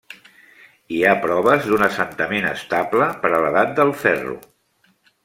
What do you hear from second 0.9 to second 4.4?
Hi ha proves d'un assentament estable per a l'Edat del Ferro.